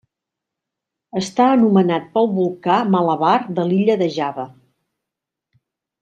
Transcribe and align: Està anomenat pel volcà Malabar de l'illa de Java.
Està 1.19 1.49
anomenat 1.57 2.07
pel 2.15 2.29
volcà 2.39 2.77
Malabar 2.95 3.33
de 3.59 3.65
l'illa 3.71 3.99
de 4.03 4.07
Java. 4.19 4.47